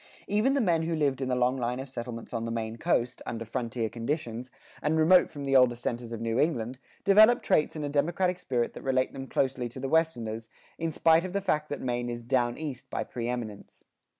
Even 0.27 0.55
the 0.55 0.61
men 0.61 0.81
who 0.81 0.95
lived 0.95 1.21
in 1.21 1.29
the 1.29 1.35
long 1.35 1.57
line 1.57 1.79
of 1.79 1.87
settlements 1.87 2.33
on 2.33 2.43
the 2.43 2.49
Maine 2.49 2.75
coast, 2.77 3.21
under 3.27 3.45
frontier 3.45 3.87
conditions, 3.87 4.49
and 4.81 4.97
remote 4.97 5.29
from 5.29 5.45
the 5.45 5.55
older 5.55 5.75
centers 5.75 6.11
of 6.11 6.19
New 6.19 6.39
England, 6.39 6.79
developed 7.03 7.45
traits 7.45 7.75
and 7.75 7.85
a 7.85 7.89
democratic 7.89 8.39
spirit 8.39 8.73
that 8.73 8.81
relate 8.81 9.13
them 9.13 9.27
closely 9.27 9.69
to 9.69 9.79
the 9.79 9.87
Westerners, 9.87 10.49
in 10.79 10.91
spite 10.91 11.23
of 11.23 11.33
the 11.33 11.39
fact 11.41 11.69
that 11.69 11.81
Maine 11.81 12.09
is 12.09 12.23
"down 12.23 12.57
east" 12.57 12.89
by 12.89 13.03
preëminence. 13.03 13.83